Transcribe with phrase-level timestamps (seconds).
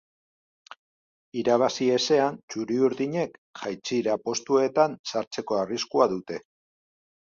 [1.41, 6.41] Irabazi ezean txuri-urdinek jaitsiera postuetan sartzeko arriskua dute.